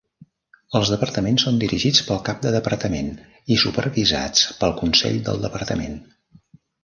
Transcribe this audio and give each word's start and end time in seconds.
Els 0.77 0.91
departaments 0.93 1.43
són 1.47 1.59
dirigits 1.63 2.01
pel 2.07 2.21
cap 2.29 2.39
de 2.45 2.53
departament 2.55 3.11
i 3.55 3.59
supervisats 3.65 4.49
pel 4.63 4.75
Consell 4.81 5.23
del 5.29 5.45
departament. 5.47 5.97